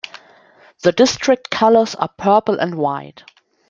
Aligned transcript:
The 0.81 0.93
district 0.93 1.51
colors 1.51 1.93
are 1.93 2.09
purple 2.17 2.57
and 2.59 2.73
white. 2.73 3.23